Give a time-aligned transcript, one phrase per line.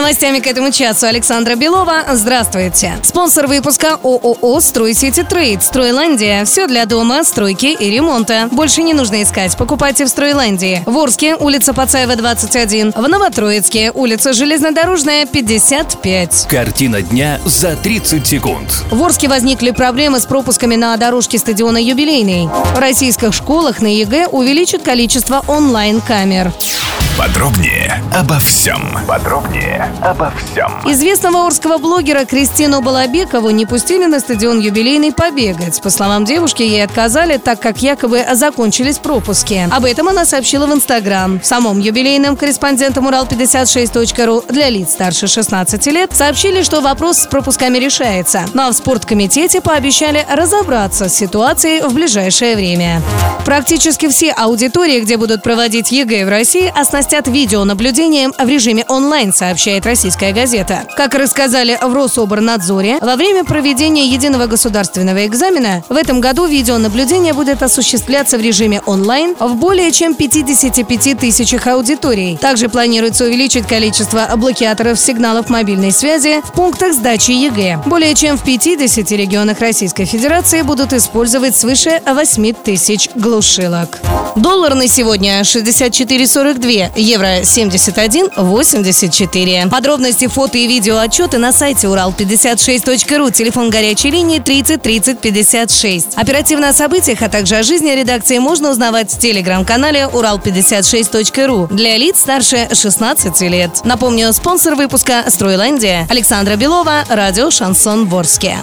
[0.00, 2.04] Новостями к этому часу Александра Белова.
[2.14, 2.94] Здравствуйте.
[3.02, 5.62] Спонсор выпуска ООО «Стройсити Трейд».
[5.62, 6.46] «Стройландия».
[6.46, 8.48] Все для дома, стройки и ремонта.
[8.50, 9.54] Больше не нужно искать.
[9.58, 10.82] Покупайте в «Стройландии».
[10.86, 12.94] В Орске, улица Пацаева, 21.
[12.96, 16.46] В Новотроицке, улица Железнодорожная, 55.
[16.48, 18.72] Картина дня за 30 секунд.
[18.90, 22.48] В Орске возникли проблемы с пропусками на дорожке стадиона «Юбилейный».
[22.74, 26.52] В российских школах на ЕГЭ увеличат количество онлайн-камер.
[27.20, 28.96] Подробнее обо всем.
[29.06, 30.70] Подробнее обо всем.
[30.90, 35.82] Известного орского блогера Кристину Балабекову не пустили на стадион «Юбилейный» побегать.
[35.82, 39.68] По словам девушки, ей отказали, так как якобы закончились пропуски.
[39.70, 41.38] Об этом она сообщила в Инстаграм.
[41.40, 47.76] В самом «Юбилейном» корреспондентам Урал56.ру для лиц старше 16 лет сообщили, что вопрос с пропусками
[47.76, 48.46] решается.
[48.54, 53.02] Ну а в спорткомитете пообещали разобраться с ситуацией в ближайшее время.
[53.44, 56.72] Практически все аудитории, где будут проводить ЕГЭ в России,
[57.10, 60.84] оснастят видеонаблюдением в режиме онлайн, сообщает российская газета.
[60.96, 67.64] Как рассказали в Рособорнадзоре, во время проведения единого государственного экзамена в этом году видеонаблюдение будет
[67.64, 72.36] осуществляться в режиме онлайн в более чем 55 тысячах аудиторий.
[72.36, 77.82] Также планируется увеличить количество блокираторов сигналов мобильной связи в пунктах сдачи ЕГЭ.
[77.86, 83.98] Более чем в 50 регионах Российской Федерации будут использовать свыше 8 тысяч глушилок.
[84.36, 89.68] Доллар на сегодня 64,42, евро 71,84.
[89.68, 96.08] Подробности, фото и видео отчеты на сайте урал56.ру, телефон горячей линии 30 30 56.
[96.16, 102.20] Оперативно о событиях, а также о жизни редакции можно узнавать в телеграм-канале урал56.ру для лиц
[102.20, 103.80] старше 16 лет.
[103.84, 108.58] Напомню, спонсор выпуска «Стройландия» Александра Белова, радио «Шансон Ворске».